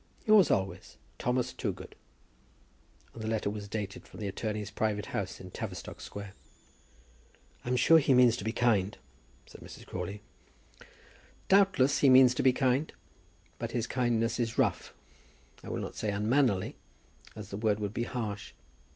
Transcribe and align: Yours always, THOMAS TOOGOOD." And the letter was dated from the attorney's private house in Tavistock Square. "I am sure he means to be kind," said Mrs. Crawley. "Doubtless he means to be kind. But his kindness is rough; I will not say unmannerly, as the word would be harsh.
Yours 0.25 0.49
always, 0.49 0.97
THOMAS 1.19 1.53
TOOGOOD." 1.53 1.93
And 3.13 3.21
the 3.21 3.27
letter 3.27 3.51
was 3.51 3.67
dated 3.67 4.07
from 4.07 4.19
the 4.19 4.27
attorney's 4.27 4.71
private 4.71 5.05
house 5.13 5.39
in 5.39 5.51
Tavistock 5.51 6.01
Square. 6.01 6.33
"I 7.63 7.67
am 7.67 7.75
sure 7.75 7.99
he 7.99 8.15
means 8.15 8.35
to 8.37 8.43
be 8.43 8.51
kind," 8.51 8.97
said 9.45 9.61
Mrs. 9.61 9.85
Crawley. 9.85 10.23
"Doubtless 11.49 11.99
he 11.99 12.09
means 12.09 12.33
to 12.33 12.41
be 12.41 12.51
kind. 12.51 12.91
But 13.59 13.73
his 13.73 13.85
kindness 13.85 14.39
is 14.39 14.57
rough; 14.57 14.95
I 15.63 15.69
will 15.69 15.81
not 15.81 15.95
say 15.95 16.09
unmannerly, 16.09 16.77
as 17.35 17.49
the 17.49 17.57
word 17.57 17.79
would 17.79 17.93
be 17.93 18.05
harsh. 18.05 18.53